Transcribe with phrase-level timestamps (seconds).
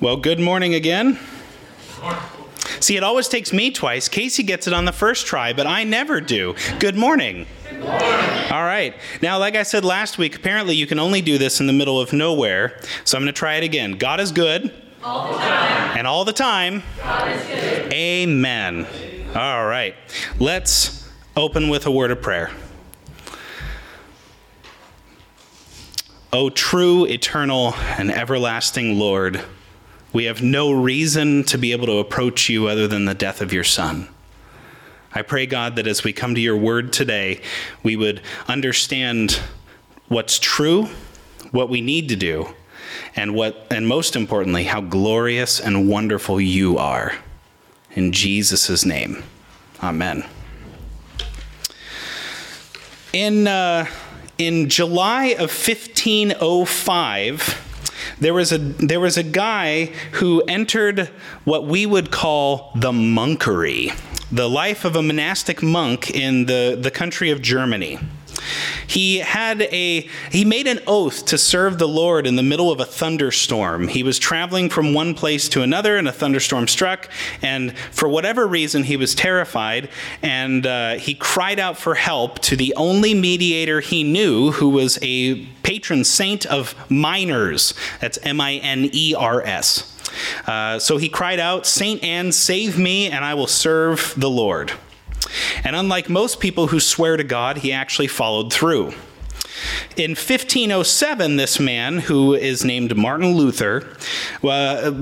[0.00, 1.18] Well, good morning again.
[2.80, 4.08] See, it always takes me twice.
[4.08, 6.54] Casey gets it on the first try, but I never do.
[6.78, 7.46] Good morning.
[7.82, 8.94] All right.
[9.20, 12.00] Now, like I said last week, apparently you can only do this in the middle
[12.00, 12.80] of nowhere.
[13.04, 13.98] So I'm going to try it again.
[13.98, 14.72] God is good.
[15.04, 15.38] All.
[15.38, 16.82] And all the time.
[17.04, 18.86] Amen.
[19.34, 19.94] All right.
[20.38, 21.06] Let's
[21.36, 22.50] open with a word of prayer.
[26.32, 29.42] O true, eternal, and everlasting Lord,
[30.12, 33.52] we have no reason to be able to approach you other than the death of
[33.52, 34.08] your Son.
[35.12, 37.40] I pray, God, that as we come to your word today,
[37.82, 39.40] we would understand
[40.08, 40.88] what's true,
[41.50, 42.54] what we need to do,
[43.16, 47.14] and what and most importantly, how glorious and wonderful you are.
[47.92, 49.22] In Jesus' name.
[49.82, 50.24] Amen.
[53.12, 53.86] In uh,
[54.38, 57.69] in July of 1505,
[58.18, 61.10] there was a there was a guy who entered
[61.44, 63.92] what we would call the monkery,
[64.32, 67.98] the life of a monastic monk in the, the country of Germany.
[68.86, 72.80] He had a he made an oath to serve the Lord in the middle of
[72.80, 73.88] a thunderstorm.
[73.88, 77.08] He was traveling from one place to another, and a thunderstorm struck.
[77.42, 79.88] And for whatever reason, he was terrified,
[80.22, 84.98] and uh, he cried out for help to the only mediator he knew, who was
[85.02, 87.74] a patron saint of miners.
[88.00, 89.96] That's M I N E R S.
[90.46, 94.72] Uh, so he cried out, Saint Anne, save me, and I will serve the Lord.
[95.64, 98.92] And unlike most people who swear to God, he actually followed through.
[99.96, 103.86] In 1507, this man, who is named Martin Luther,
[104.42, 104.92] uh,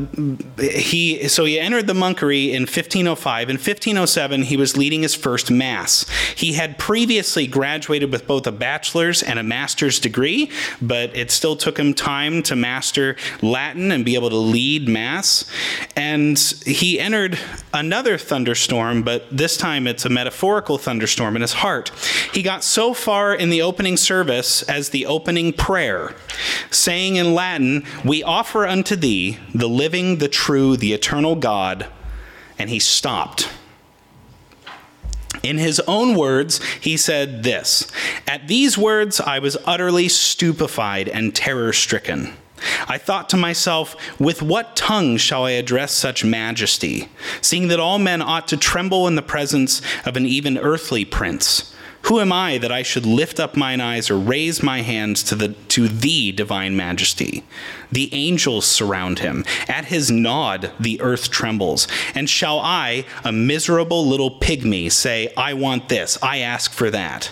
[0.59, 3.51] he so he entered the monkery in 1505.
[3.51, 6.09] In 1507, he was leading his first mass.
[6.35, 11.57] He had previously graduated with both a bachelor's and a master's degree, but it still
[11.57, 15.45] took him time to master Latin and be able to lead mass.
[15.97, 17.39] And he entered
[17.73, 21.91] another thunderstorm, but this time it's a metaphorical thunderstorm in his heart.
[22.33, 26.15] He got so far in the opening service as the opening prayer,
[26.71, 31.87] saying in Latin, We offer unto thee the living, the true, the eternal God.
[32.59, 33.49] And he stopped.
[35.43, 37.87] In his own words, he said this
[38.27, 42.35] At these words, I was utterly stupefied and terror stricken.
[42.89, 47.09] I thought to myself, with what tongue shall I address such majesty,
[47.41, 51.75] seeing that all men ought to tremble in the presence of an even earthly prince?
[52.03, 55.35] Who am I that I should lift up mine eyes or raise my hands to
[55.35, 57.45] the to thee, divine majesty?
[57.93, 59.45] The angels surround him.
[59.69, 61.87] At his nod the earth trembles.
[62.15, 67.31] And shall I, a miserable little pygmy, say, I want this, I ask for that?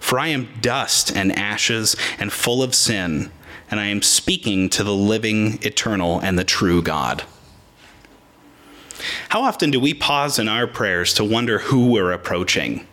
[0.00, 3.30] For I am dust and ashes and full of sin,
[3.70, 7.24] and I am speaking to the living, eternal, and the true God.
[9.28, 12.86] How often do we pause in our prayers to wonder who we're approaching?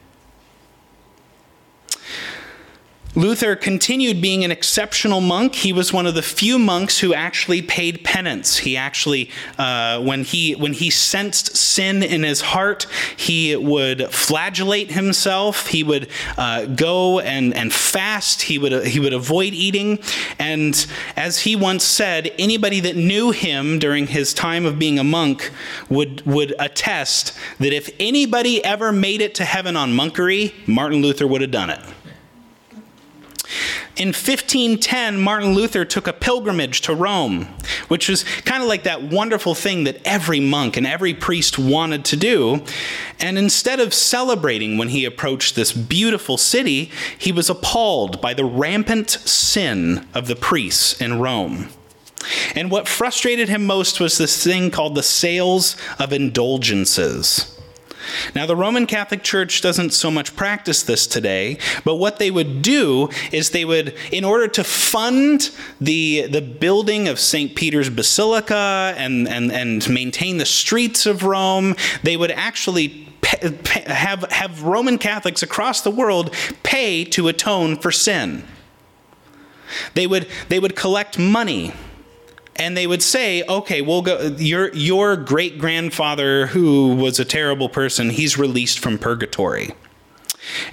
[3.15, 5.55] Luther continued being an exceptional monk.
[5.55, 8.57] He was one of the few monks who actually paid penance.
[8.57, 14.91] He actually, uh, when he when he sensed sin in his heart, he would flagellate
[14.91, 15.67] himself.
[15.67, 18.43] He would uh, go and and fast.
[18.43, 19.99] He would uh, he would avoid eating.
[20.37, 25.05] And as he once said, anybody that knew him during his time of being a
[25.05, 25.51] monk
[25.89, 31.25] would would attest that if anybody ever made it to heaven on monkery, Martin Luther
[31.25, 31.79] would have done it.
[33.95, 37.47] In 1510, Martin Luther took a pilgrimage to Rome,
[37.87, 42.03] which was kind of like that wonderful thing that every monk and every priest wanted
[42.05, 42.63] to do.
[43.19, 48.45] And instead of celebrating when he approached this beautiful city, he was appalled by the
[48.45, 51.69] rampant sin of the priests in Rome.
[52.55, 57.54] And what frustrated him most was this thing called the sales of indulgences.
[58.33, 62.61] Now, the Roman Catholic Church doesn't so much practice this today, but what they would
[62.61, 67.55] do is they would, in order to fund the, the building of St.
[67.55, 73.07] Peter's Basilica and, and, and maintain the streets of Rome, they would actually
[73.87, 78.45] have, have Roman Catholics across the world pay to atone for sin.
[79.93, 81.73] They would, they would collect money
[82.55, 84.35] and they would say, "Okay, we'll go.
[84.37, 89.73] Your your great grandfather, who was a terrible person, he's released from purgatory."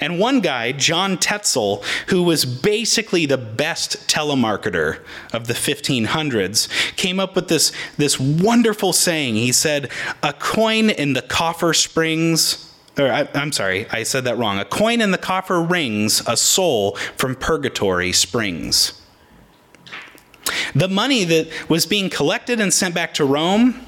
[0.01, 5.01] And one guy, John Tetzel, who was basically the best telemarketer
[5.33, 9.37] of the 1500s, came up with this, this wonderful saying.
[9.37, 9.91] He said,
[10.23, 14.59] A coin in the coffer springs, or I, am sorry, I said that wrong.
[14.59, 19.02] A coin in the coffer rings, a soul from purgatory springs.
[20.75, 23.81] The money that was being collected and sent back to Rome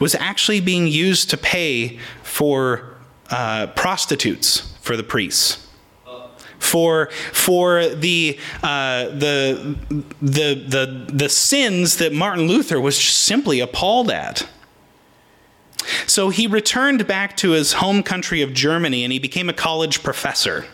[0.00, 2.96] was actually being used to pay for
[3.30, 5.64] uh, prostitutes for the priests.
[6.58, 9.76] For, for the, uh, the,
[10.20, 14.48] the, the, the sins that Martin Luther was simply appalled at.
[16.06, 20.02] So he returned back to his home country of Germany and he became a college
[20.02, 20.66] professor.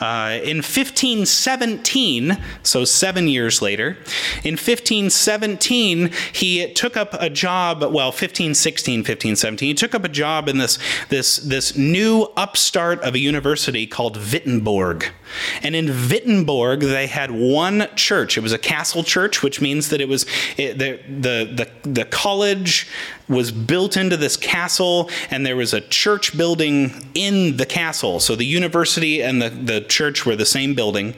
[0.00, 3.96] Uh, in 1517, so seven years later,
[4.42, 10.48] in 1517, he took up a job, well, 1516, 1517, he took up a job
[10.48, 10.78] in this,
[11.08, 15.06] this, this new upstart of a university called Wittenberg.
[15.62, 18.36] And in Wittenberg, they had one church.
[18.36, 20.26] It was a castle church, which means that it was
[20.56, 22.88] it, the, the, the, the college
[23.28, 28.20] was built into this castle, and there was a church building in the castle.
[28.20, 31.14] So the university and the, the church were the same building.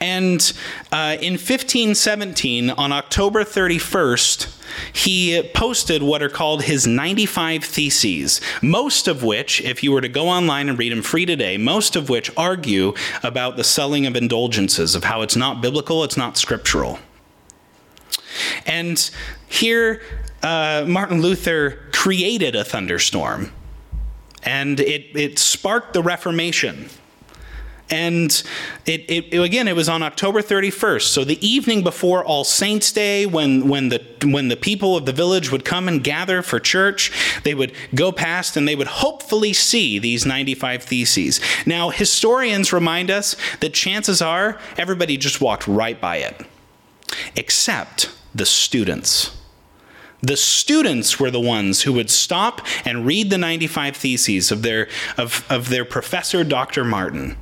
[0.00, 0.52] And
[0.92, 4.52] uh, in 1517, on October 31st,
[4.92, 10.08] he posted what are called his 95 Theses, most of which, if you were to
[10.08, 12.92] go online and read them free today, most of which argue
[13.22, 16.98] about the selling of indulgences, of how it's not biblical, it's not scriptural.
[18.66, 19.10] And
[19.48, 20.02] here,
[20.42, 23.52] uh, Martin Luther created a thunderstorm,
[24.46, 26.88] and it, it sparked the Reformation.
[27.88, 28.30] And
[28.84, 32.90] it, it, it, again, it was on October 31st, so the evening before All Saints'
[32.90, 36.58] Day, when when the when the people of the village would come and gather for
[36.58, 37.12] church,
[37.44, 41.40] they would go past and they would hopefully see these 95 theses.
[41.64, 46.44] Now, historians remind us that chances are everybody just walked right by it,
[47.36, 49.35] except the students.
[50.22, 54.88] The students were the ones who would stop and read the 95 theses of their
[55.16, 56.84] of, of their professor, Dr.
[56.84, 57.36] Martin.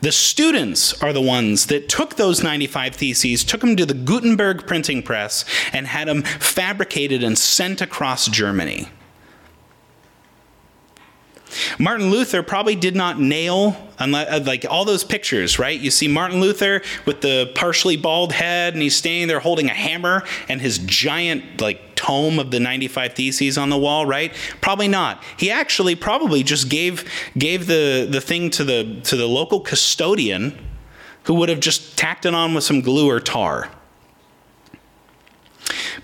[0.00, 4.66] The students are the ones that took those 95 theses, took them to the Gutenberg
[4.66, 8.88] printing press, and had them fabricated and sent across Germany.
[11.78, 15.78] Martin Luther probably did not nail uh, like all those pictures, right?
[15.78, 19.74] You see Martin Luther with the partially bald head, and he's standing there holding a
[19.74, 24.32] hammer and his giant like tome of the 95 Theses on the wall, right?
[24.60, 25.20] Probably not.
[25.36, 27.04] He actually probably just gave
[27.36, 30.56] gave the the thing to the to the local custodian,
[31.24, 33.68] who would have just tacked it on with some glue or tar.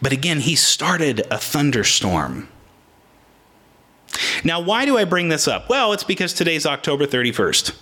[0.03, 2.49] But again, he started a thunderstorm.
[4.43, 5.69] Now, why do I bring this up?
[5.69, 7.73] Well, it's because today's October 31st.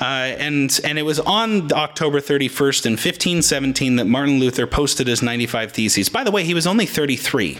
[0.00, 0.04] Uh,
[0.38, 5.72] and and it was on October 31st in 1517 that Martin Luther posted his 95
[5.72, 6.08] Theses.
[6.08, 7.58] By the way, he was only 33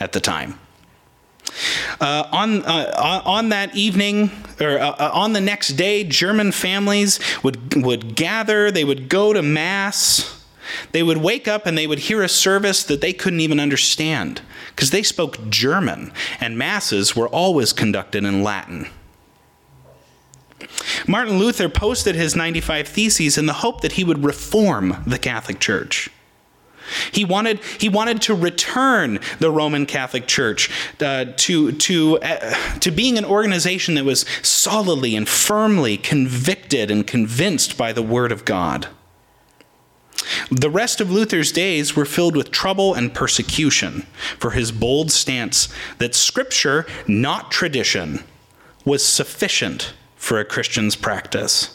[0.00, 0.58] at the time.
[2.00, 4.30] Uh, on uh, on that evening,
[4.60, 8.70] or uh, uh, on the next day, German families would would gather.
[8.70, 10.34] They would go to mass.
[10.92, 14.42] They would wake up and they would hear a service that they couldn't even understand
[14.68, 18.88] because they spoke German, and masses were always conducted in Latin.
[21.06, 25.60] Martin Luther posted his 95 Theses in the hope that he would reform the Catholic
[25.60, 26.10] Church.
[27.12, 30.70] He wanted, he wanted to return the Roman Catholic Church
[31.00, 37.06] uh, to, to, uh, to being an organization that was solidly and firmly convicted and
[37.06, 38.88] convinced by the Word of God.
[40.50, 44.06] The rest of Luther's days were filled with trouble and persecution
[44.38, 48.24] for his bold stance that Scripture, not tradition,
[48.84, 51.74] was sufficient for a Christian's practice.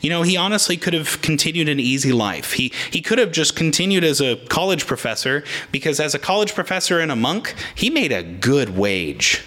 [0.00, 2.54] You know, he honestly could have continued an easy life.
[2.54, 7.00] He, he could have just continued as a college professor because, as a college professor
[7.00, 9.44] and a monk, he made a good wage.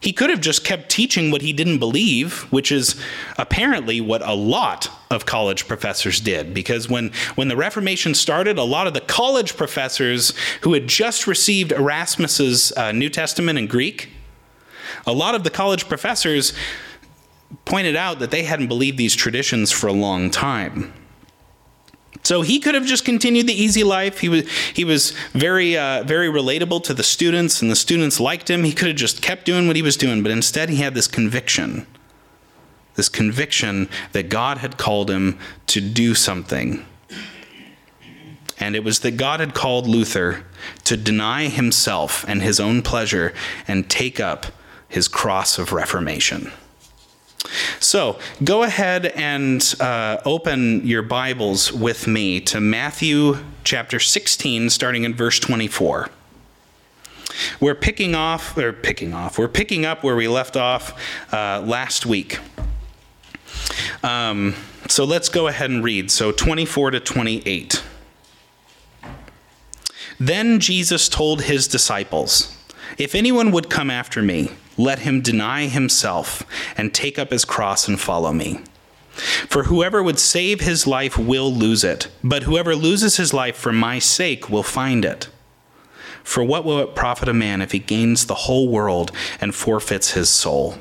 [0.00, 2.98] He could have just kept teaching what he didn't believe, which is
[3.36, 6.54] apparently what a lot of college professors did.
[6.54, 10.32] Because when, when the Reformation started, a lot of the college professors
[10.62, 14.08] who had just received Erasmus's uh, New Testament in Greek,
[15.06, 16.52] a lot of the college professors
[17.64, 20.92] pointed out that they hadn't believed these traditions for a long time.
[22.22, 24.18] So he could have just continued the easy life.
[24.18, 28.50] He was he was very uh, very relatable to the students, and the students liked
[28.50, 28.64] him.
[28.64, 31.08] He could have just kept doing what he was doing, but instead he had this
[31.08, 31.86] conviction,
[32.94, 36.84] this conviction that God had called him to do something.
[38.58, 40.44] And it was that God had called Luther
[40.84, 43.32] to deny himself and his own pleasure
[43.66, 44.46] and take up
[44.90, 46.52] his cross of reformation.
[47.78, 55.04] So go ahead and uh, open your Bibles with me to Matthew chapter 16, starting
[55.04, 56.10] in verse 24.
[57.58, 60.92] We're picking off, or picking off, we're picking up where we left off
[61.32, 62.38] uh, last week.
[64.02, 64.54] Um,
[64.88, 66.10] So let's go ahead and read.
[66.10, 67.82] So 24 to 28.
[70.18, 72.56] Then Jesus told his disciples,
[72.98, 76.44] If anyone would come after me, let him deny himself
[76.76, 78.60] and take up his cross and follow me.
[79.48, 83.72] For whoever would save his life will lose it, but whoever loses his life for
[83.72, 85.28] my sake will find it.
[86.22, 90.12] For what will it profit a man if he gains the whole world and forfeits
[90.12, 90.78] his soul?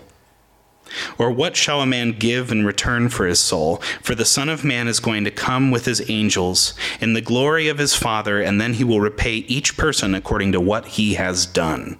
[1.17, 3.77] Or what shall a man give in return for his soul?
[4.01, 7.67] For the Son of Man is going to come with his angels in the glory
[7.67, 11.45] of his Father, and then he will repay each person according to what he has
[11.45, 11.99] done.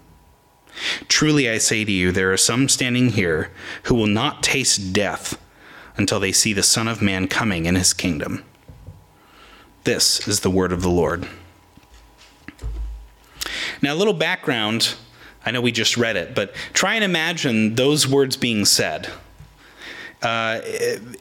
[1.08, 3.52] Truly I say to you, there are some standing here
[3.84, 5.40] who will not taste death
[5.98, 8.44] until they see the Son of Man coming in his kingdom.
[9.84, 11.28] This is the word of the Lord.
[13.82, 14.96] Now, a little background.
[15.46, 19.10] I know we just read it, but try and imagine those words being said.
[20.22, 20.60] Uh,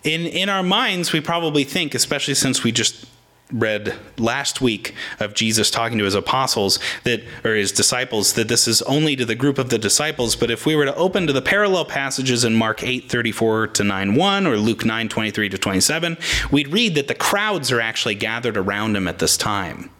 [0.02, 3.06] in in our minds, we probably think, especially since we just
[3.52, 8.68] read last week of Jesus talking to his apostles that or his disciples that this
[8.68, 11.32] is only to the group of the disciples but if we were to open to
[11.32, 16.18] the parallel passages in Mark 8:34 to 9:1 or Luke 9:23 to 27
[16.50, 19.90] we'd read that the crowds are actually gathered around him at this time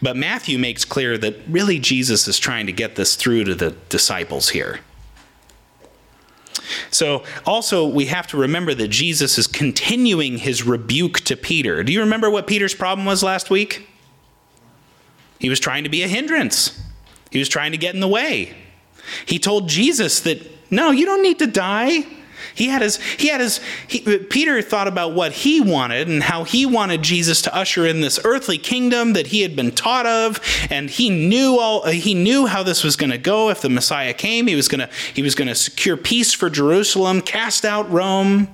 [0.00, 3.72] but Matthew makes clear that really Jesus is trying to get this through to the
[3.88, 4.80] disciples here
[6.90, 11.82] so, also, we have to remember that Jesus is continuing his rebuke to Peter.
[11.82, 13.88] Do you remember what Peter's problem was last week?
[15.38, 16.80] He was trying to be a hindrance,
[17.30, 18.54] he was trying to get in the way.
[19.26, 22.04] He told Jesus that, no, you don't need to die.
[22.54, 26.44] He had his, he had his, he, Peter thought about what he wanted and how
[26.44, 30.40] he wanted Jesus to usher in this earthly kingdom that he had been taught of.
[30.70, 33.50] And he knew all, he knew how this was going to go.
[33.50, 36.50] If the Messiah came, he was going to, he was going to secure peace for
[36.50, 38.48] Jerusalem, cast out Rome.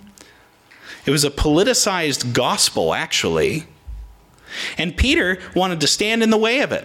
[1.07, 3.67] It was a politicized gospel, actually.
[4.77, 6.85] And Peter wanted to stand in the way of it.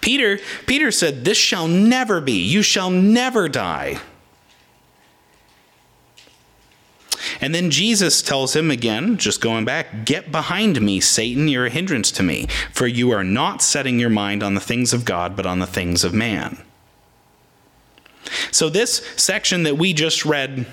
[0.00, 2.42] Peter, Peter said, This shall never be.
[2.42, 4.00] You shall never die.
[7.40, 11.70] And then Jesus tells him again, just going back, Get behind me, Satan, you're a
[11.70, 15.36] hindrance to me, for you are not setting your mind on the things of God,
[15.36, 16.62] but on the things of man.
[18.50, 20.66] So, this section that we just read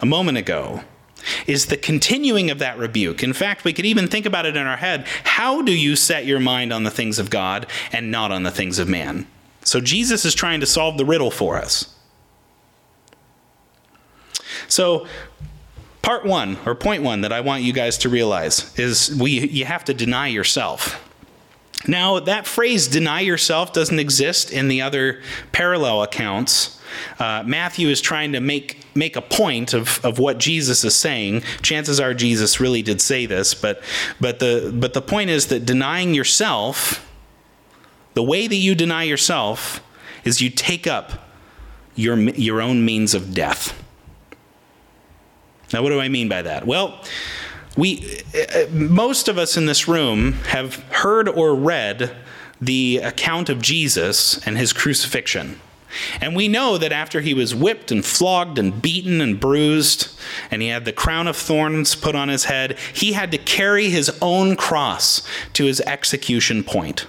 [0.00, 0.82] a moment ago
[1.46, 3.22] is the continuing of that rebuke.
[3.22, 5.06] In fact, we could even think about it in our head.
[5.24, 8.50] How do you set your mind on the things of God and not on the
[8.50, 9.26] things of man?
[9.62, 11.94] So, Jesus is trying to solve the riddle for us.
[14.68, 15.06] So,
[16.02, 19.64] part one, or point one, that I want you guys to realize is we, you
[19.64, 21.06] have to deny yourself.
[21.86, 26.78] Now, that phrase, deny yourself, doesn't exist in the other parallel accounts.
[27.18, 31.42] Uh, Matthew is trying to make, make a point of, of what Jesus is saying.
[31.62, 33.82] Chances are Jesus really did say this, but,
[34.20, 37.06] but, the, but the point is that denying yourself,
[38.12, 39.82] the way that you deny yourself,
[40.24, 41.30] is you take up
[41.94, 43.82] your, your own means of death.
[45.72, 46.66] Now, what do I mean by that?
[46.66, 47.02] Well,
[47.76, 52.16] we, uh, most of us in this room have heard or read
[52.60, 55.60] the account of Jesus and his crucifixion.
[56.20, 60.08] And we know that after he was whipped and flogged and beaten and bruised,
[60.50, 63.90] and he had the crown of thorns put on his head, he had to carry
[63.90, 67.06] his own cross to his execution point.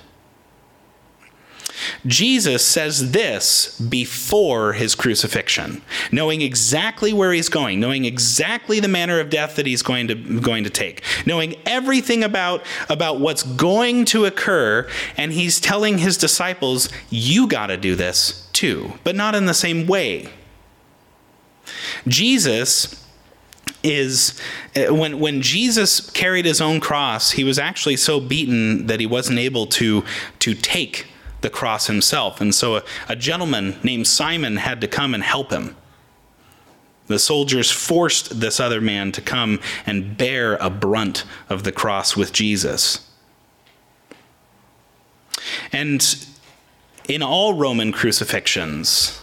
[2.06, 9.20] Jesus says this before his crucifixion, knowing exactly where he's going, knowing exactly the manner
[9.20, 14.06] of death that he's going to, going to take, knowing everything about, about what's going
[14.06, 19.36] to occur, and he's telling his disciples, You got to do this too, but not
[19.36, 20.30] in the same way.
[22.08, 23.02] Jesus
[23.84, 24.40] is
[24.76, 29.06] uh, when when Jesus carried his own cross, he was actually so beaten that he
[29.06, 30.04] wasn't able to
[30.40, 31.08] to take
[31.42, 32.40] the cross himself.
[32.40, 35.76] And so a, a gentleman named Simon had to come and help him.
[37.08, 42.16] The soldiers forced this other man to come and bear a brunt of the cross
[42.16, 43.08] with Jesus.
[45.74, 46.28] And
[47.10, 49.20] in all Roman crucifixions,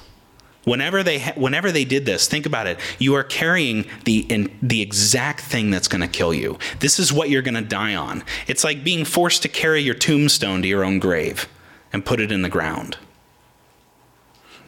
[0.65, 2.79] whenever they whenever they did this, think about it.
[2.99, 6.59] You are carrying the in, the exact thing that's going to kill you.
[6.81, 8.23] This is what you're going to die on.
[8.47, 11.49] It's like being forced to carry your tombstone to your own grave
[11.93, 12.97] and put it in the ground.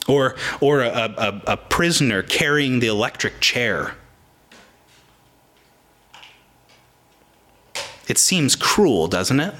[0.08, 3.94] Or, or a, a, a prisoner carrying the electric chair.
[8.08, 9.54] It seems cruel, doesn't it?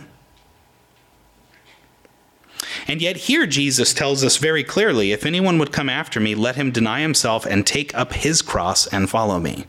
[2.89, 6.57] And yet, here Jesus tells us very clearly if anyone would come after me, let
[6.57, 9.67] him deny himself and take up his cross and follow me.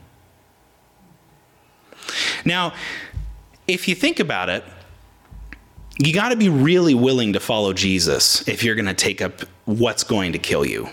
[2.44, 2.72] Now,
[3.68, 4.64] if you think about it,
[6.06, 9.42] you got to be really willing to follow Jesus if you're going to take up
[9.64, 10.88] what's going to kill you.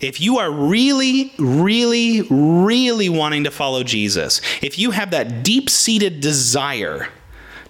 [0.00, 5.70] If you are really, really, really wanting to follow Jesus, if you have that deep
[5.70, 7.08] seated desire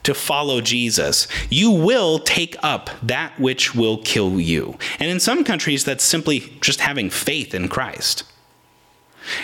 [0.03, 4.79] to follow Jesus, you will take up that which will kill you.
[4.99, 8.25] And in some countries, that's simply just having faith in Christ.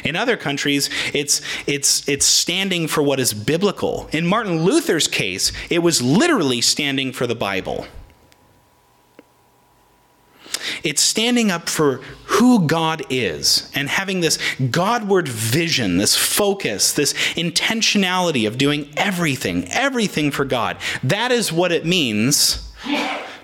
[0.05, 4.09] In other countries, it's, it's, it's standing for what is biblical.
[4.13, 7.87] In Martin Luther's case, it was literally standing for the Bible.
[10.83, 14.39] It's standing up for who God is and having this
[14.71, 20.79] Godward vision, this focus, this intentionality of doing everything, everything for God.
[21.03, 22.73] That is what it means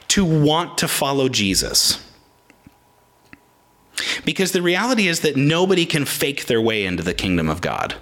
[0.09, 2.01] to want to follow Jesus.
[4.25, 7.95] Because the reality is that nobody can fake their way into the kingdom of God.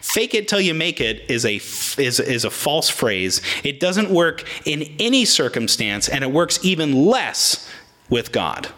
[0.00, 3.40] Fake it till you make it is a, is, is a false phrase.
[3.64, 7.68] It doesn't work in any circumstance, and it works even less
[8.10, 8.68] with God.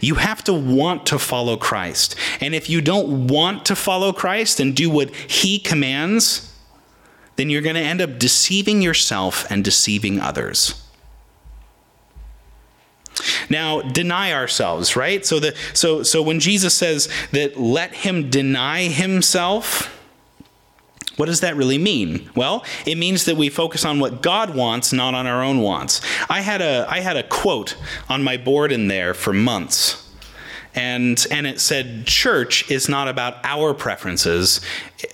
[0.00, 2.16] You have to want to follow Christ.
[2.40, 6.52] And if you don't want to follow Christ and do what he commands,
[7.36, 10.82] then you're going to end up deceiving yourself and deceiving others.
[13.50, 15.26] Now, deny ourselves, right?
[15.26, 19.96] So the so so when Jesus says that let him deny himself,
[21.16, 22.30] what does that really mean?
[22.34, 26.00] Well, it means that we focus on what God wants, not on our own wants.
[26.30, 27.76] I had a I had a quote
[28.08, 30.06] on my board in there for months.
[30.72, 34.60] And and it said church is not about our preferences.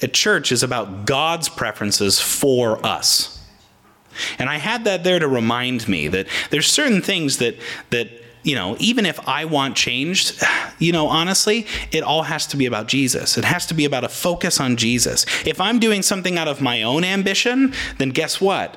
[0.02, 3.32] A church is about God's preferences for us.
[4.38, 7.56] And I had that there to remind me that there's certain things that
[7.90, 8.08] that
[8.46, 10.40] you know, even if I want changed,
[10.78, 13.36] you know, honestly, it all has to be about Jesus.
[13.36, 15.26] It has to be about a focus on Jesus.
[15.44, 18.76] If I'm doing something out of my own ambition, then guess what?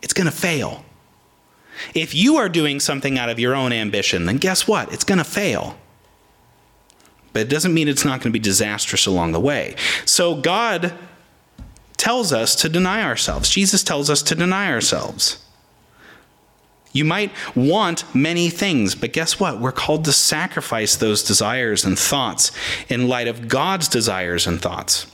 [0.00, 0.86] It's going to fail.
[1.94, 4.90] If you are doing something out of your own ambition, then guess what?
[4.90, 5.76] It's going to fail.
[7.34, 9.76] But it doesn't mean it's not going to be disastrous along the way.
[10.06, 10.94] So God
[11.98, 13.50] tells us to deny ourselves.
[13.50, 15.43] Jesus tells us to deny ourselves.
[16.94, 19.60] You might want many things, but guess what?
[19.60, 22.52] We're called to sacrifice those desires and thoughts
[22.88, 25.08] in light of God's desires and thoughts.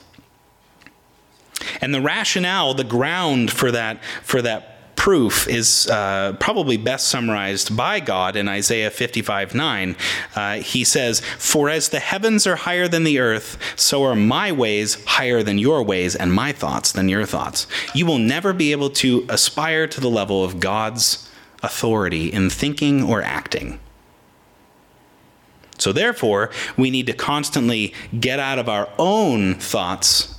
[1.80, 7.74] And the rationale, the ground for that, for that proof is uh, probably best summarized
[7.74, 9.96] by God in Isaiah 55 9.
[10.36, 14.52] Uh, he says, For as the heavens are higher than the earth, so are my
[14.52, 17.66] ways higher than your ways, and my thoughts than your thoughts.
[17.94, 21.29] You will never be able to aspire to the level of God's
[21.62, 23.78] authority in thinking or acting.
[25.78, 30.34] So, therefore, we need to constantly get out of our own thoughts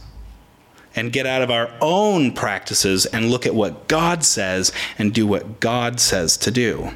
[0.95, 5.25] and get out of our own practices and look at what God says and do
[5.25, 6.91] what God says to do.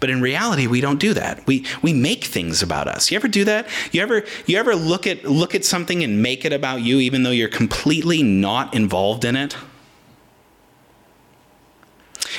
[0.00, 1.46] But in reality, we don't do that.
[1.46, 3.10] We we make things about us.
[3.10, 3.68] You ever do that?
[3.92, 7.22] You ever you ever look at look at something and make it about you even
[7.22, 9.56] though you're completely not involved in it?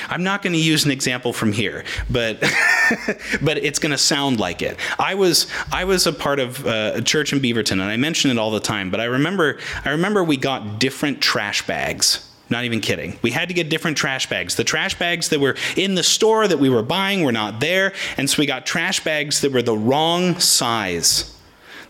[0.08, 2.40] I'm not going to use an example from here, but
[3.42, 4.78] but it's going to sound like it.
[4.98, 8.30] I was I was a part of uh, a church in Beaverton, and I mention
[8.30, 8.90] it all the time.
[8.90, 12.24] But I remember I remember we got different trash bags.
[12.50, 13.18] Not even kidding.
[13.20, 14.54] We had to get different trash bags.
[14.54, 17.92] The trash bags that were in the store that we were buying were not there,
[18.16, 21.34] and so we got trash bags that were the wrong size.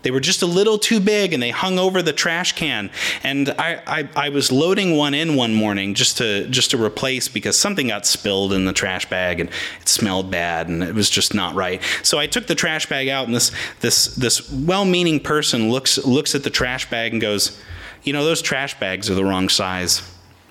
[0.01, 2.89] They were just a little too big and they hung over the trash can.
[3.23, 7.27] And I, I, I, was loading one in one morning just to just to replace
[7.27, 9.49] because something got spilled in the trash bag and
[9.81, 11.81] it smelled bad and it was just not right.
[12.03, 16.35] So I took the trash bag out and this this this well-meaning person looks looks
[16.35, 17.59] at the trash bag and goes,
[18.03, 20.01] "You know, those trash bags are the wrong size.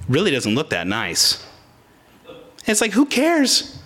[0.09, 1.45] Really doesn't look that nice."
[2.69, 3.78] it's like, who cares?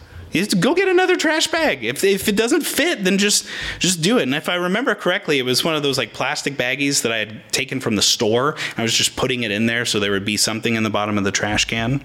[0.61, 1.85] Go get another trash bag.
[1.85, 3.47] If, if it doesn't fit, then just
[3.79, 4.23] just do it.
[4.23, 7.19] And if I remember correctly, it was one of those like plastic baggies that I
[7.19, 8.57] had taken from the store.
[8.77, 11.19] I was just putting it in there so there would be something in the bottom
[11.19, 12.05] of the trash can.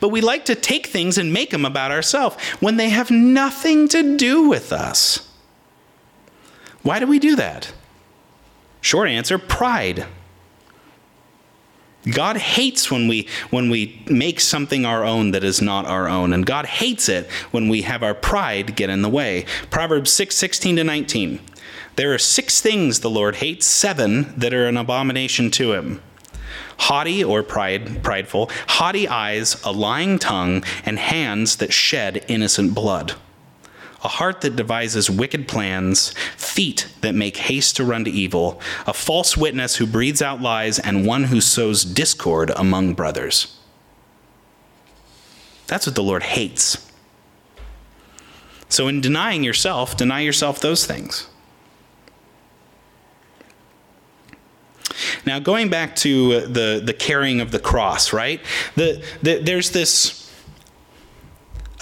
[0.00, 3.88] But we like to take things and make them about ourselves when they have nothing
[3.88, 5.28] to do with us.
[6.82, 7.72] Why do we do that?
[8.80, 10.06] Short answer pride.
[12.10, 16.32] God hates when we when we make something our own that is not our own,
[16.32, 19.46] and God hates it when we have our pride get in the way.
[19.70, 21.40] Proverbs 6, 16 to 19.
[21.94, 26.02] There are six things the Lord hates, seven that are an abomination to him.
[26.78, 33.14] Haughty or pride, prideful, haughty eyes, a lying tongue, and hands that shed innocent blood
[34.02, 38.92] a heart that devises wicked plans, feet that make haste to run to evil, a
[38.92, 43.58] false witness who breathes out lies, and one who sows discord among brothers.
[45.66, 46.90] That's what the Lord hates.
[48.68, 51.28] So, in denying yourself, deny yourself those things.
[55.24, 58.40] Now, going back to uh, the, the carrying of the cross, right?
[58.76, 60.21] The, the, there's this.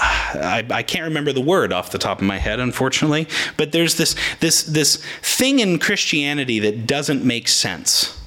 [0.01, 3.97] I, I, can't remember the word off the top of my head, unfortunately, but there's
[3.97, 8.19] this, this, this thing in Christianity that doesn't make sense.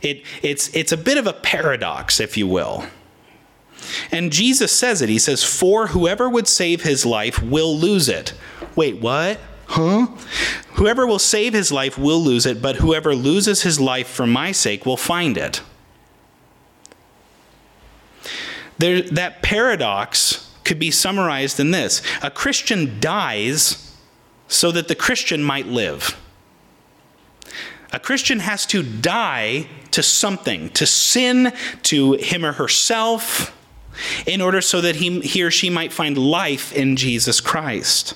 [0.00, 2.86] It, it's, it's a bit of a paradox, if you will.
[4.10, 5.08] And Jesus says it.
[5.08, 8.32] He says, For whoever would save his life will lose it.
[8.74, 9.38] Wait, what?
[9.66, 10.06] Huh?
[10.74, 14.52] Whoever will save his life will lose it, but whoever loses his life for my
[14.52, 15.60] sake will find it.
[18.78, 23.96] There, that paradox could be summarized in this a Christian dies
[24.46, 26.16] so that the Christian might live.
[27.92, 31.52] A Christian has to die to something, to sin,
[31.84, 33.56] to him or herself,
[34.26, 38.14] in order so that he, he or she might find life in Jesus Christ.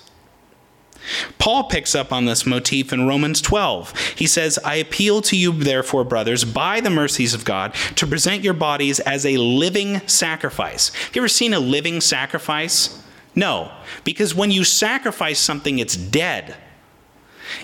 [1.38, 3.98] Paul picks up on this motif in Romans 12.
[4.16, 8.42] He says, I appeal to you, therefore, brothers, by the mercies of God, to present
[8.42, 10.92] your bodies as a living sacrifice.
[10.94, 13.02] Have you ever seen a living sacrifice?
[13.34, 13.72] No,
[14.04, 16.56] because when you sacrifice something, it's dead.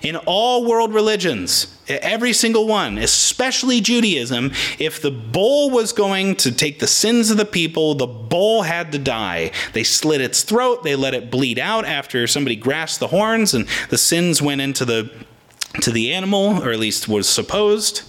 [0.03, 6.53] In all world religions, every single one, especially Judaism, if the bull was going to
[6.53, 9.51] take the sins of the people, the bull had to die.
[9.73, 13.67] They slit its throat, they let it bleed out after somebody grasped the horns, and
[13.91, 15.11] the sins went into the
[15.83, 18.03] to the animal, or at least was supposed.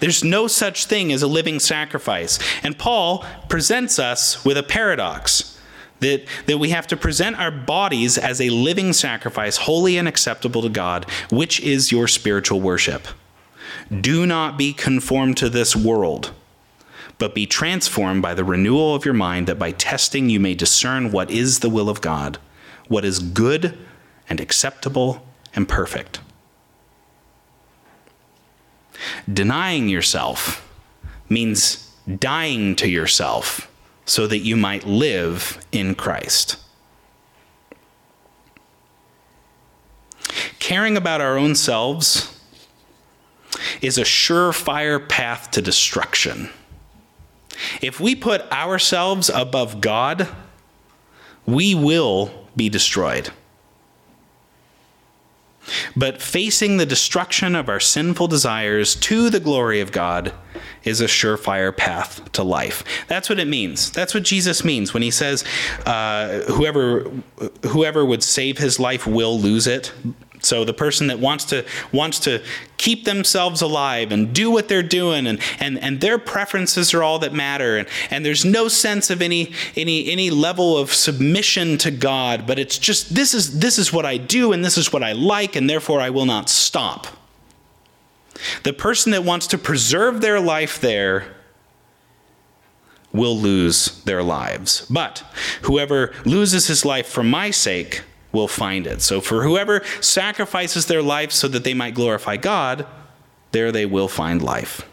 [0.00, 2.38] There's no such thing as a living sacrifice.
[2.62, 5.57] And Paul presents us with a paradox.
[6.00, 10.62] That, that we have to present our bodies as a living sacrifice, holy and acceptable
[10.62, 13.08] to God, which is your spiritual worship.
[13.90, 16.32] Do not be conformed to this world,
[17.18, 21.10] but be transformed by the renewal of your mind, that by testing you may discern
[21.10, 22.38] what is the will of God,
[22.86, 23.76] what is good
[24.28, 26.20] and acceptable and perfect.
[29.32, 30.64] Denying yourself
[31.28, 33.67] means dying to yourself
[34.08, 36.56] so that you might live in Christ.
[40.58, 42.34] Caring about our own selves
[43.82, 46.48] is a surefire path to destruction.
[47.82, 50.26] If we put ourselves above God,
[51.44, 53.30] we will be destroyed.
[55.96, 60.32] But facing the destruction of our sinful desires to the glory of God
[60.84, 62.82] is a surefire path to life.
[63.08, 63.90] That's what it means.
[63.90, 65.44] That's what Jesus means when he says,
[65.86, 67.10] uh, "Whoever
[67.66, 69.92] whoever would save his life will lose it."
[70.48, 72.42] So the person that wants to wants to
[72.78, 77.18] keep themselves alive and do what they're doing and, and, and their preferences are all
[77.18, 81.90] that matter and, and there's no sense of any any any level of submission to
[81.90, 85.02] God, but it's just this is this is what I do and this is what
[85.02, 87.06] I like and therefore I will not stop.
[88.62, 91.34] The person that wants to preserve their life there
[93.12, 94.86] will lose their lives.
[94.88, 95.24] But
[95.62, 99.00] whoever loses his life for my sake will find it.
[99.02, 102.86] So, for whoever sacrifices their life so that they might glorify God,
[103.52, 104.86] there they will find life.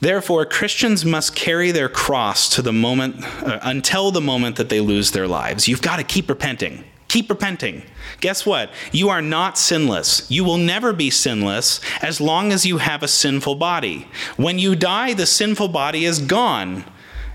[0.00, 4.80] Therefore, Christians must carry their cross to the moment uh, until the moment that they
[4.80, 5.66] lose their lives.
[5.66, 6.84] You've got to keep repenting.
[7.08, 7.82] Keep repenting.
[8.20, 8.70] Guess what?
[8.92, 10.30] You are not sinless.
[10.30, 14.06] You will never be sinless as long as you have a sinful body.
[14.36, 16.84] When you die, the sinful body is gone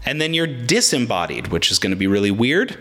[0.05, 2.77] and then you're disembodied, which is going to be really weird.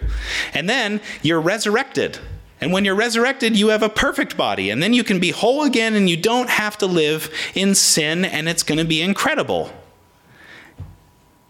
[0.55, 2.19] And then you're resurrected.
[2.61, 4.71] And when you're resurrected, you have a perfect body.
[4.71, 8.25] And then you can be whole again and you don't have to live in sin,
[8.25, 9.71] and it's going to be incredible.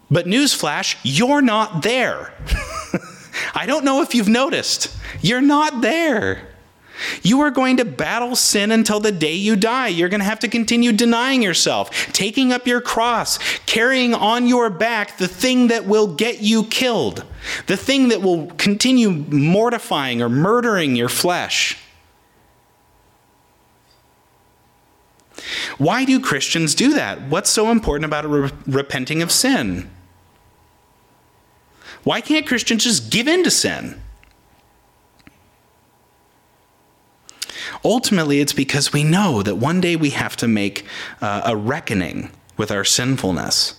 [0.09, 2.33] But newsflash, you're not there.
[3.55, 4.95] I don't know if you've noticed.
[5.21, 6.50] You're not there.
[7.21, 9.87] You are going to battle sin until the day you die.
[9.87, 14.69] You're going to have to continue denying yourself, taking up your cross, carrying on your
[14.69, 17.25] back the thing that will get you killed,
[17.67, 21.77] the thing that will continue mortifying or murdering your flesh.
[25.77, 27.21] Why do Christians do that?
[27.23, 29.89] What's so important about re- repenting of sin?
[32.03, 34.01] Why can't Christians just give in to sin?
[37.83, 40.85] Ultimately, it's because we know that one day we have to make
[41.21, 43.75] uh, a reckoning with our sinfulness,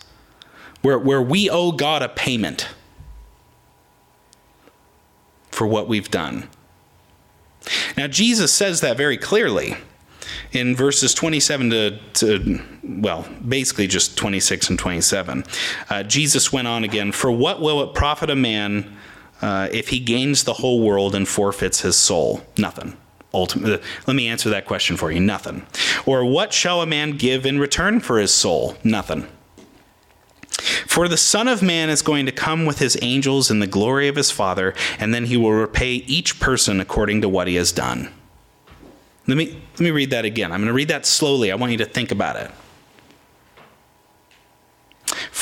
[0.81, 2.69] where, where we owe God a payment.
[5.53, 6.49] for what we've done.
[7.97, 9.77] Now, Jesus says that very clearly
[10.51, 15.45] in verses 27 to, to well, basically just 26 and 27.
[15.89, 18.97] Uh, Jesus went on again, For what will it profit a man
[19.41, 22.41] uh, if he gains the whole world and forfeits his soul?
[22.59, 22.97] Nothing.
[23.35, 25.21] Ultimately, uh, let me answer that question for you.
[25.21, 25.67] Nothing.
[26.05, 28.77] Or what shall a man give in return for his soul?
[28.85, 29.27] Nothing.
[30.87, 34.09] For the Son of Man is going to come with his angels in the glory
[34.09, 37.73] of his Father, and then he will repay each person according to what he has
[37.73, 38.13] done.
[39.27, 40.53] Let me, let me read that again.
[40.53, 41.51] I'm going to read that slowly.
[41.51, 42.51] I want you to think about it.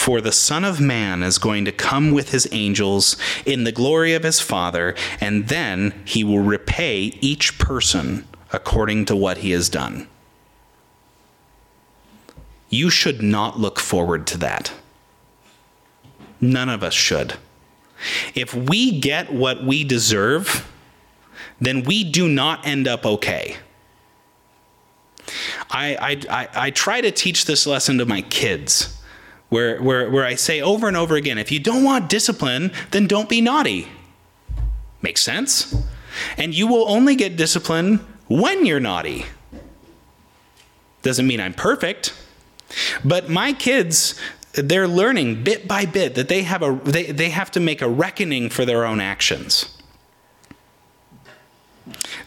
[0.01, 4.15] For the Son of Man is going to come with his angels in the glory
[4.15, 9.69] of his Father, and then he will repay each person according to what he has
[9.69, 10.09] done.
[12.71, 14.73] You should not look forward to that.
[16.41, 17.35] None of us should.
[18.35, 20.67] If we get what we deserve,
[21.61, 23.59] then we do not end up okay.
[25.71, 25.95] I,
[26.31, 28.97] I, I, I try to teach this lesson to my kids
[29.51, 33.07] where, where, where I say over and over again if you don't want discipline, then
[33.07, 33.89] don't be naughty.
[35.03, 35.75] Makes sense?
[36.37, 39.27] And you will only get discipline when you're naughty.
[41.03, 42.15] Doesn't mean I'm perfect.
[43.05, 44.21] But my kids,
[44.53, 47.89] they're learning bit by bit that they have, a, they, they have to make a
[47.89, 49.77] reckoning for their own actions.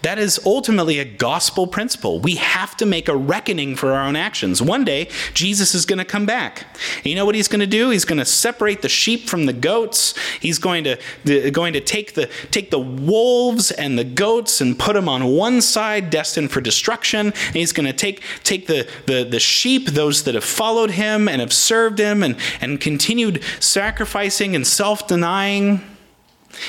[0.01, 2.19] That is ultimately a gospel principle.
[2.19, 4.61] We have to make a reckoning for our own actions.
[4.61, 6.65] One day, Jesus is going to come back.
[6.97, 7.89] And you know what he's going to do?
[7.89, 10.13] He's going to separate the sheep from the goats.
[10.39, 14.77] He's going to, the, going to take, the, take the wolves and the goats and
[14.77, 17.27] put them on one side, destined for destruction.
[17.27, 21.27] And he's going to take, take the, the, the sheep, those that have followed him
[21.27, 25.81] and have served him and, and continued sacrificing and self denying.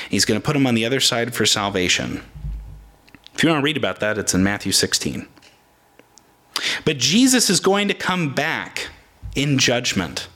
[0.09, 2.21] He's going to put them on the other side for salvation.
[3.35, 5.27] If you want to read about that, it's in Matthew 16.
[6.85, 8.89] But Jesus is going to come back
[9.35, 10.29] in judgment.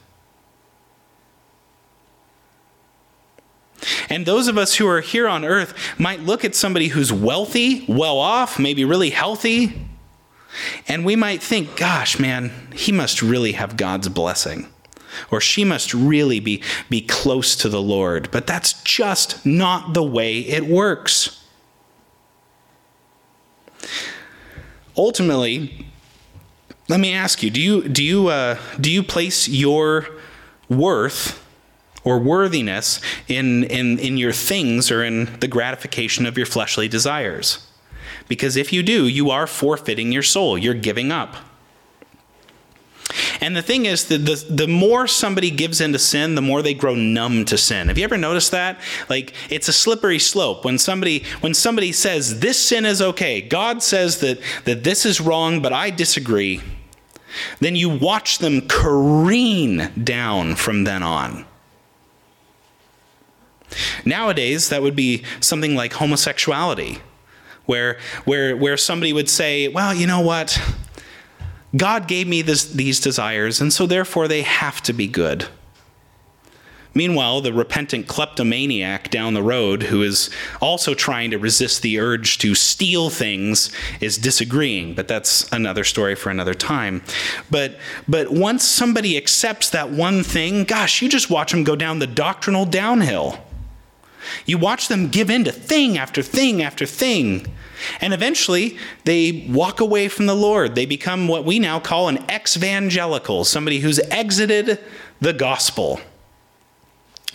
[4.10, 7.86] And those of us who are here on earth might look at somebody who's wealthy,
[7.88, 9.86] well off, maybe really healthy,
[10.88, 14.68] and we might think, gosh, man, he must really have God's blessing.
[15.32, 18.30] Or she must really be, be close to the Lord.
[18.32, 21.39] But that's just not the way it works.
[24.98, 25.88] Ultimately,
[26.88, 30.08] let me ask you: Do you do you uh, do you place your
[30.70, 31.44] worth
[32.04, 37.66] or worthiness in, in in your things or in the gratification of your fleshly desires?
[38.28, 40.58] Because if you do, you are forfeiting your soul.
[40.58, 41.36] You're giving up.
[43.42, 46.74] And the thing is that the, the more somebody gives into sin, the more they
[46.74, 47.88] grow numb to sin.
[47.88, 48.80] Have you ever noticed that?
[49.10, 50.66] Like it's a slippery slope.
[50.66, 55.22] When somebody when somebody says this sin is okay, God says that, that this is
[55.22, 56.62] wrong, but I disagree,
[57.60, 61.46] then you watch them careen down from then on.
[64.04, 67.00] Nowadays, that would be something like homosexuality,
[67.66, 70.60] where, where, where somebody would say, well, you know what?
[71.76, 75.48] God gave me this, these desires, and so therefore they have to be good.
[76.96, 82.40] Meanwhile, the repentant kleptomaniac down the road, who is also trying to resist the urge
[82.40, 87.04] to steal things, is disagreeing, but that's another story for another time.
[87.52, 87.78] But,
[88.08, 92.08] but once somebody accepts that one thing, gosh, you just watch them go down the
[92.08, 93.40] doctrinal downhill.
[94.46, 97.46] You watch them give in to thing after thing after thing.
[98.02, 100.76] And eventually, they walk away from the Lord.
[100.76, 104.80] They become what we now call an ex-evangelical, somebody who's exited
[105.22, 106.02] the gospel.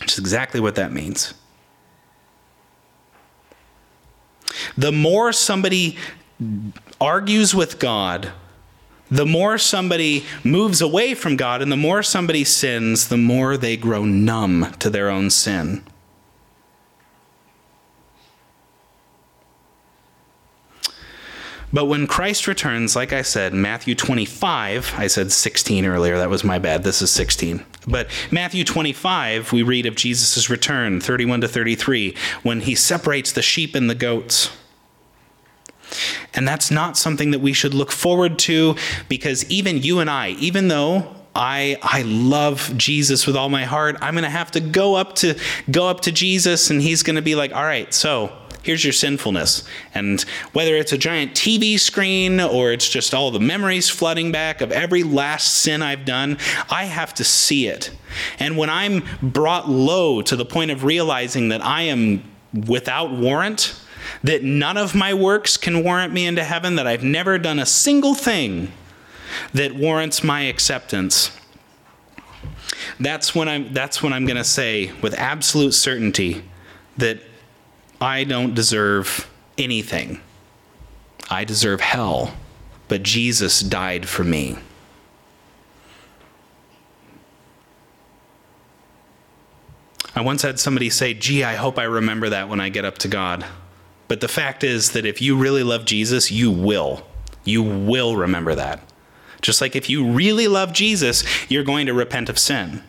[0.01, 1.35] Which is exactly what that means.
[4.77, 5.97] The more somebody
[7.01, 8.33] argues with God,
[9.11, 13.77] the more somebody moves away from God, and the more somebody sins, the more they
[13.77, 15.85] grow numb to their own sin.
[21.75, 26.45] But when Christ returns, like I said, Matthew 25, I said 16 earlier, that was
[26.45, 26.85] my bad.
[26.85, 27.67] This is 16.
[27.89, 33.43] But Matthew 25, we read of Jesus' return, 31 to 33, when he separates the
[33.43, 34.57] sheep and the goats.
[36.33, 38.77] And that's not something that we should look forward to
[39.09, 43.97] because even you and I, even though I I love Jesus with all my heart,
[44.01, 45.37] I'm going to have to go up to
[45.69, 48.33] go up to Jesus and he's going to be like, "All right, so
[48.65, 49.63] here's your sinfulness.
[49.95, 50.23] And
[50.53, 54.73] whether it's a giant TV screen or it's just all the memories flooding back of
[54.73, 56.39] every last sin I've done,
[56.71, 57.91] I have to see it.
[58.39, 63.81] And when I'm brought low to the point of realizing that I am without warrant,
[64.23, 67.67] that none of my works can warrant me into heaven, that I've never done a
[67.67, 68.73] single thing
[69.53, 71.37] that warrants my acceptance.
[73.01, 76.45] That's when I'm that's when I'm going to say with absolute certainty
[76.97, 77.19] that
[78.01, 80.21] I don't deserve anything.
[81.31, 82.35] I deserve hell,
[82.89, 84.57] but Jesus died for me.
[90.15, 92.99] I once had somebody say, Gee, I hope I remember that when I get up
[92.99, 93.45] to God.
[94.07, 97.05] But the fact is that if you really love Jesus, you will.
[97.45, 98.81] You will remember that.
[99.41, 102.83] Just like if you really love Jesus, you're going to repent of sin.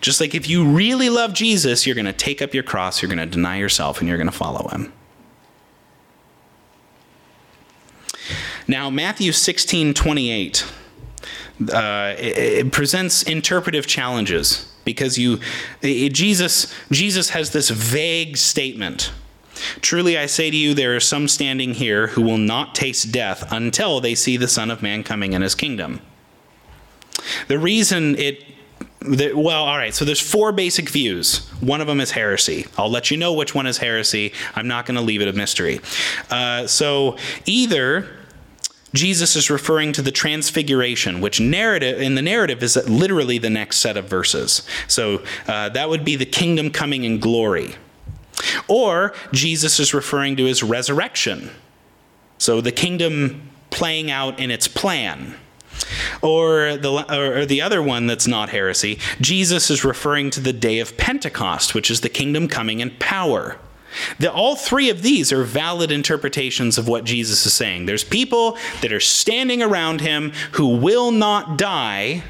[0.00, 3.08] Just like if you really love Jesus, you're going to take up your cross, you're
[3.08, 4.92] going to deny yourself, and you're going to follow him.
[8.68, 10.64] Now, Matthew 16 28,
[11.72, 15.40] uh, it, it presents interpretive challenges because you
[15.82, 19.12] it, Jesus Jesus has this vague statement.
[19.80, 23.50] Truly I say to you there are some standing here who will not taste death
[23.52, 26.00] until they see the son of man coming in his kingdom.
[27.48, 28.44] The reason it
[29.00, 29.94] the, well, all right.
[29.94, 31.38] So there's four basic views.
[31.60, 32.66] One of them is heresy.
[32.76, 34.32] I'll let you know which one is heresy.
[34.54, 35.80] I'm not going to leave it a mystery.
[36.30, 38.08] Uh, so either
[38.92, 43.78] Jesus is referring to the transfiguration, which narrative in the narrative is literally the next
[43.78, 44.66] set of verses.
[44.88, 47.76] So uh, that would be the kingdom coming in glory.
[48.68, 51.50] Or Jesus is referring to his resurrection.
[52.38, 55.36] So the kingdom playing out in its plan.
[56.22, 60.78] Or the, or the other one that's not heresy, Jesus is referring to the day
[60.78, 63.58] of Pentecost, which is the kingdom coming in power.
[64.18, 67.86] The, all three of these are valid interpretations of what Jesus is saying.
[67.86, 72.22] There's people that are standing around him who will not die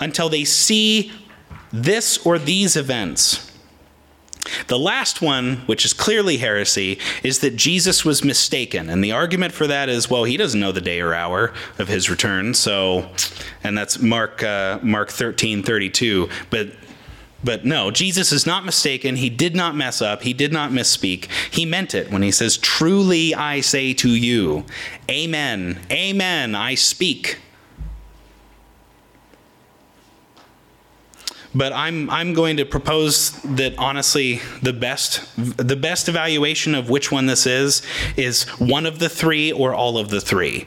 [0.00, 1.12] until they see
[1.72, 3.45] this or these events.
[4.68, 8.88] The last one, which is clearly heresy, is that Jesus was mistaken.
[8.90, 11.88] And the argument for that is, well, he doesn't know the day or hour of
[11.88, 12.54] his return.
[12.54, 13.10] So,
[13.62, 16.28] and that's Mark, uh, Mark 13, 32.
[16.50, 16.72] But
[17.44, 19.16] but no, Jesus is not mistaken.
[19.16, 20.22] He did not mess up.
[20.22, 21.28] He did not misspeak.
[21.50, 24.64] He meant it when he says, Truly I say to you,
[25.08, 27.38] Amen, Amen, I speak.
[31.56, 37.10] But I'm, I'm going to propose that honestly, the best, the best evaluation of which
[37.10, 37.80] one this is
[38.16, 40.66] is one of the three or all of the three.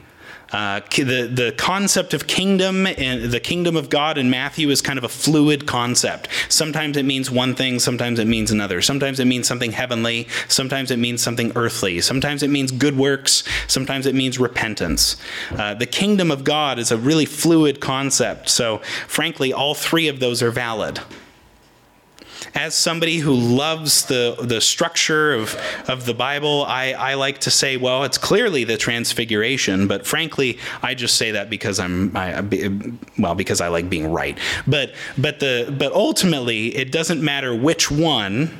[0.52, 4.98] Uh, the, the concept of kingdom and the kingdom of God in Matthew is kind
[4.98, 6.28] of a fluid concept.
[6.50, 8.82] Sometimes it means one thing, sometimes it means another.
[8.82, 12.02] Sometimes it means something heavenly, sometimes it means something earthly.
[12.02, 15.18] Sometimes it means good works, sometimes it means repentance.
[15.52, 18.50] Uh, the kingdom of God is a really fluid concept.
[18.50, 21.00] So, frankly, all three of those are valid
[22.56, 27.52] as somebody who loves the, the structure of, of the Bible, I, I like to
[27.52, 32.42] say, well, it's clearly the transfiguration, but frankly, I just say that because I'm, I,
[33.18, 34.38] well, because I like being right.
[34.68, 38.58] But, but, the, but ultimately, it doesn't matter which one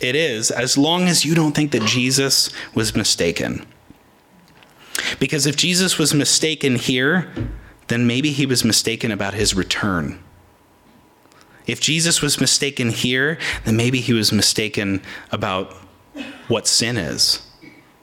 [0.00, 3.64] it is, as long as you don't think that Jesus was mistaken.
[5.18, 7.32] Because if Jesus was mistaken here,
[7.88, 10.18] then maybe he was mistaken about his return.
[11.66, 15.72] If Jesus was mistaken here, then maybe he was mistaken about
[16.48, 17.46] what sin is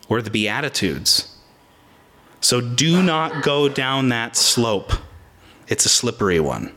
[0.09, 1.35] or the Beatitudes.
[2.39, 4.93] So do not go down that slope,
[5.67, 6.73] it's a slippery one.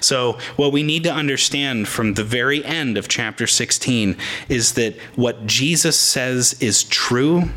[0.00, 4.16] So, what we need to understand from the very end of chapter 16
[4.48, 7.50] is that what Jesus says is true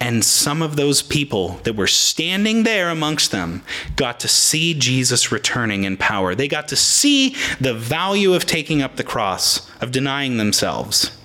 [0.00, 3.62] and some of those people that were standing there amongst them
[3.96, 6.34] got to see Jesus returning in power.
[6.34, 11.16] They got to see the value of taking up the cross, of denying themselves.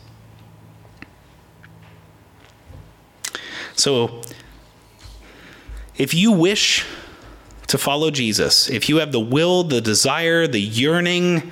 [3.76, 4.22] So,
[5.98, 6.86] if you wish
[7.68, 11.52] to follow Jesus, if you have the will, the desire, the yearning,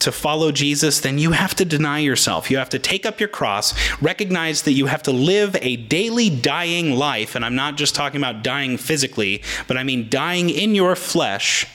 [0.00, 2.50] to follow Jesus, then you have to deny yourself.
[2.50, 6.30] You have to take up your cross, recognize that you have to live a daily
[6.30, 7.34] dying life.
[7.34, 11.66] And I'm not just talking about dying physically, but I mean dying in your flesh.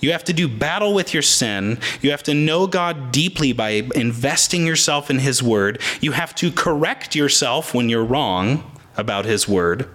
[0.00, 1.78] You have to do battle with your sin.
[2.00, 5.80] You have to know God deeply by investing yourself in His Word.
[6.00, 9.88] You have to correct yourself when you're wrong about His Word.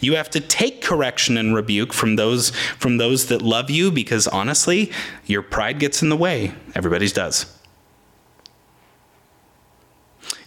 [0.00, 4.26] You have to take correction and rebuke from those from those that love you because
[4.26, 4.92] honestly,
[5.26, 6.54] your pride gets in the way.
[6.74, 7.56] Everybody's does.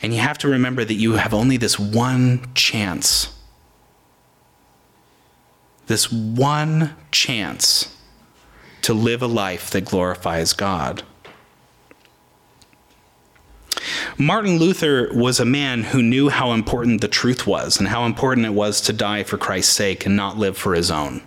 [0.02, 3.34] And you have to remember that you have only this one chance.
[5.88, 7.96] This one chance
[8.82, 11.04] to live a life that glorifies God.
[14.18, 18.46] Martin Luther was a man who knew how important the truth was and how important
[18.46, 21.22] it was to die for Christ's sake and not live for his own.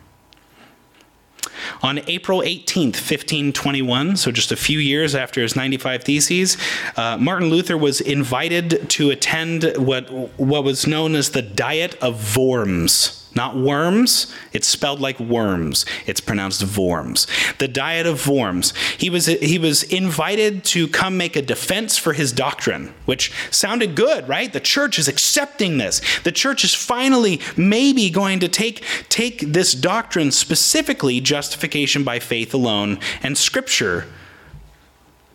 [1.83, 6.57] On April 18th, 1521, so just a few years after his 95 Theses,
[6.97, 12.37] uh, Martin Luther was invited to attend what, what was known as the Diet of
[12.37, 13.26] Worms.
[13.37, 15.85] Not worms, it's spelled like worms.
[16.07, 17.27] It's pronounced Worms.
[17.59, 18.73] The Diet of Worms.
[18.97, 23.95] He was, he was invited to come make a defense for his doctrine, which sounded
[23.95, 24.51] good, right?
[24.51, 26.01] The church is accepting this.
[26.21, 32.55] The church is finally maybe going to take, take this doctrine, specifically justification by faith
[32.55, 34.07] alone, and scripture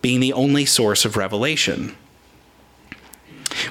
[0.01, 1.95] being the only source of revelation.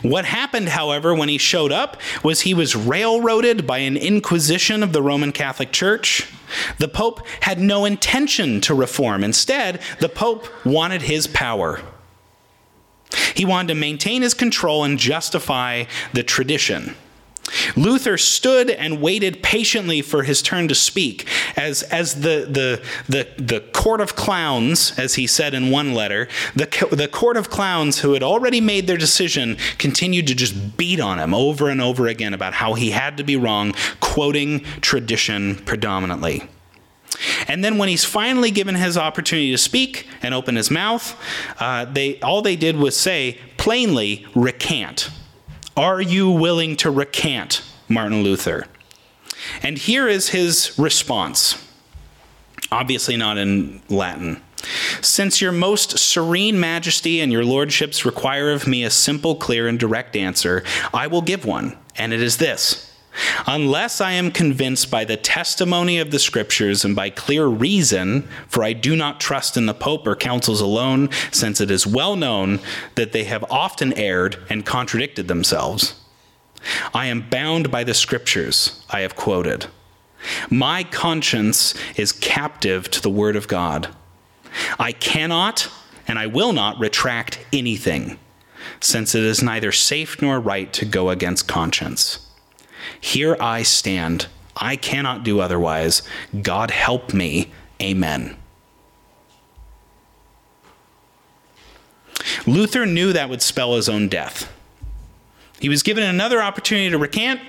[0.02, 4.92] What happened, however, when he showed up was he was railroaded by an inquisition of
[4.92, 6.28] the Roman Catholic Church.
[6.78, 9.22] The Pope had no intention to reform.
[9.22, 11.80] Instead, the Pope wanted his power.
[13.34, 16.96] He wanted to maintain his control and justify the tradition.
[17.76, 23.28] Luther stood and waited patiently for his turn to speak, as, as the, the, the,
[23.42, 28.00] the court of clowns, as he said in one letter, the, the court of clowns
[28.00, 32.06] who had already made their decision continued to just beat on him over and over
[32.06, 36.48] again about how he had to be wrong, quoting tradition predominantly.
[37.48, 41.20] And then when he's finally given his opportunity to speak and open his mouth,
[41.58, 45.10] uh, they, all they did was say, plainly, recant.
[45.76, 48.66] Are you willing to recant Martin Luther?
[49.62, 51.64] And here is his response.
[52.72, 54.42] Obviously, not in Latin.
[55.00, 59.78] Since your most serene majesty and your lordships require of me a simple, clear, and
[59.78, 60.62] direct answer,
[60.92, 62.89] I will give one, and it is this.
[63.46, 68.64] Unless I am convinced by the testimony of the Scriptures and by clear reason, for
[68.64, 72.60] I do not trust in the Pope or councils alone, since it is well known
[72.94, 76.00] that they have often erred and contradicted themselves.
[76.92, 79.66] I am bound by the Scriptures I have quoted.
[80.50, 83.88] My conscience is captive to the Word of God.
[84.78, 85.70] I cannot
[86.06, 88.18] and I will not retract anything,
[88.80, 92.26] since it is neither safe nor right to go against conscience.
[93.00, 94.26] Here I stand.
[94.56, 96.02] I cannot do otherwise.
[96.42, 97.50] God help me.
[97.80, 98.36] Amen.
[102.46, 104.52] Luther knew that would spell his own death.
[105.60, 107.40] He was given another opportunity to recant,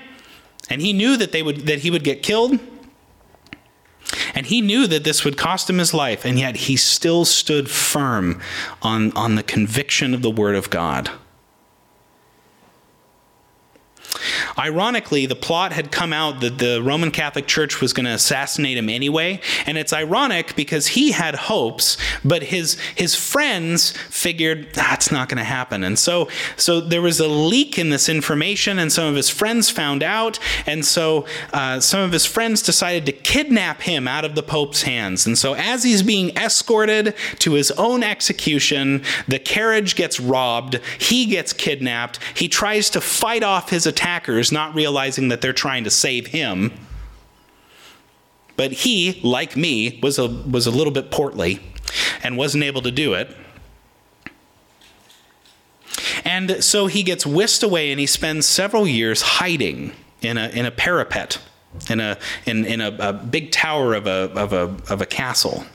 [0.69, 2.59] and he knew that they would that he would get killed.
[4.33, 7.69] And he knew that this would cost him his life, and yet he still stood
[7.69, 8.41] firm
[8.81, 11.11] on, on the conviction of the Word of God.
[14.57, 18.77] Ironically, the plot had come out that the Roman Catholic Church was going to assassinate
[18.77, 25.11] him anyway, and it's ironic because he had hopes, but his his friends figured that's
[25.11, 28.91] not going to happen, and so so there was a leak in this information, and
[28.91, 33.11] some of his friends found out, and so uh, some of his friends decided to
[33.11, 37.71] kidnap him out of the Pope's hands, and so as he's being escorted to his
[37.71, 43.85] own execution, the carriage gets robbed, he gets kidnapped, he tries to fight off his
[44.01, 46.71] attackers, not realizing that they're trying to save him.
[48.57, 51.59] But he, like me, was a, was a little bit portly
[52.23, 53.35] and wasn't able to do it.
[56.25, 60.65] And so he gets whisked away and he spends several years hiding in a, in
[60.65, 61.39] a parapet,
[61.89, 65.65] in a, in, in a, a big tower of a, of, a, of a castle.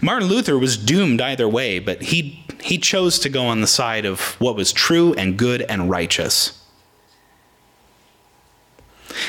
[0.00, 4.04] Martin Luther was doomed either way, but he, he chose to go on the side
[4.04, 6.62] of what was true and good and righteous.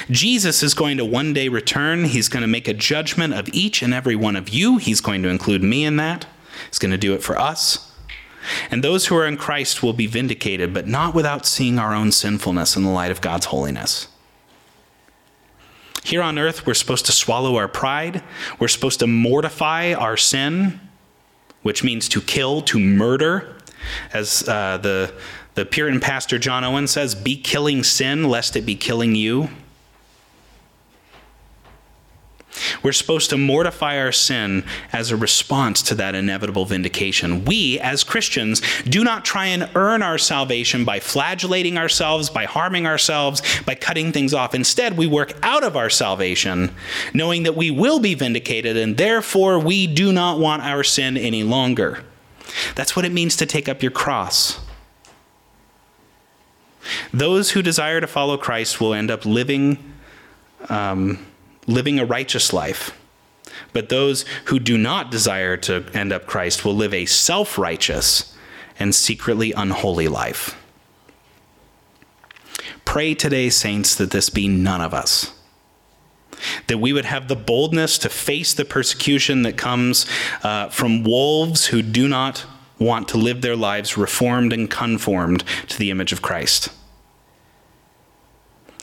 [0.10, 2.06] Jesus is going to one day return.
[2.06, 4.78] He's going to make a judgment of each and every one of you.
[4.78, 6.26] He's going to include me in that.
[6.68, 7.92] He's going to do it for us.
[8.72, 12.12] And those who are in Christ will be vindicated, but not without seeing our own
[12.12, 14.08] sinfulness in the light of God's holiness.
[16.08, 18.24] Here on earth, we're supposed to swallow our pride.
[18.60, 20.80] We're supposed to mortify our sin,
[21.64, 23.58] which means to kill, to murder.
[24.14, 25.14] As uh, the,
[25.56, 29.50] the Puritan pastor John Owen says, be killing sin lest it be killing you.
[32.84, 37.46] We're supposed to mortify our sin as a response to that inevitable vindication.
[37.46, 42.86] We, as Christians, do not try and earn our salvation by flagellating ourselves, by harming
[42.88, 44.56] ourselves, by cutting things off.
[44.56, 46.74] Instead, we work out of our salvation,
[47.14, 51.44] knowing that we will be vindicated, and therefore we do not want our sin any
[51.44, 52.04] longer.
[52.76, 54.60] That's what it means to take up your cross.
[57.14, 59.94] Those who desire to follow Christ will end up living.
[60.70, 61.26] Um,
[61.68, 62.98] living a righteous life.
[63.74, 68.36] But those who do not desire to end up Christ will live a self righteous
[68.80, 70.56] and secretly unholy life.
[72.86, 75.34] Pray today, saints, that this be none of us.
[76.68, 80.06] That we would have the boldness to face the persecution that comes
[80.44, 82.46] uh, from wolves who do not
[82.80, 86.70] want to live their lives reformed and conformed to the image of Christ.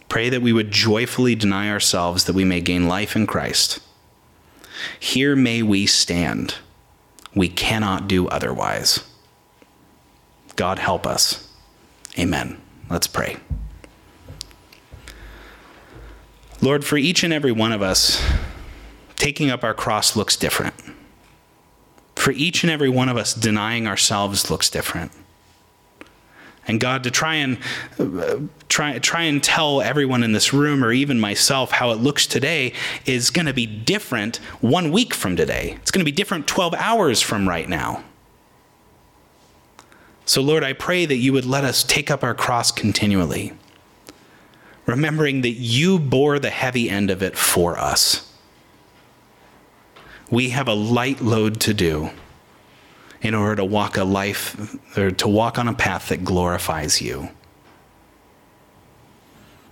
[0.09, 3.81] Pray that we would joyfully deny ourselves that we may gain life in Christ.
[4.99, 6.57] Here may we stand.
[7.35, 9.03] We cannot do otherwise.
[10.57, 11.49] God help us.
[12.19, 12.61] Amen.
[12.89, 13.39] Let's pray.
[16.61, 18.23] Lord, for each and every one of us,
[19.17, 20.75] taking up our cross looks different.
[22.15, 25.13] For each and every one of us, denying ourselves looks different.
[26.67, 27.59] And God, to try and
[27.99, 28.39] uh,
[28.69, 32.73] try try and tell everyone in this room or even myself how it looks today
[33.05, 35.77] is going to be different one week from today.
[35.83, 38.03] It's going to be different 12 hours from right now.
[40.25, 43.53] So Lord, I pray that you would let us take up our cross continually,
[44.87, 48.33] remembering that you bore the heavy end of it for us.
[50.31, 52.11] We have a light load to do
[53.25, 57.31] in order to walk a life or to walk on a path that glorifies you.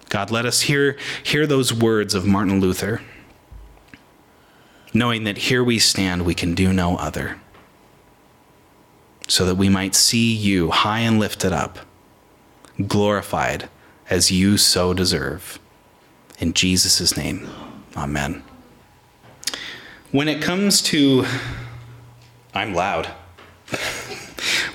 [0.08, 3.02] God, let us hear, hear those words of Martin Luther,
[4.94, 7.38] knowing that here we stand, we can do no other,
[9.28, 11.78] so that we might see you high and lifted up,
[12.86, 13.68] glorified
[14.08, 15.58] as you so deserve.
[16.38, 17.48] In Jesus' name,
[17.96, 18.42] amen.
[20.10, 21.26] When it comes to,
[22.54, 23.08] I'm loud.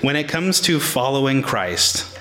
[0.00, 2.18] When it comes to following Christ,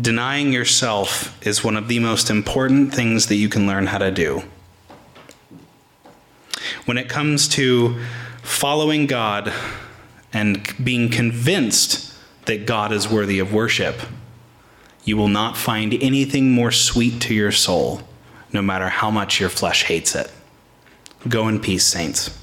[0.00, 4.10] denying yourself is one of the most important things that you can learn how to
[4.10, 4.42] do.
[6.84, 8.00] When it comes to
[8.42, 9.52] following God
[10.32, 12.14] and being convinced
[12.46, 14.00] that God is worthy of worship,
[15.04, 18.02] you will not find anything more sweet to your soul,
[18.52, 20.30] no matter how much your flesh hates it.
[21.28, 22.38] Go in peace, saints.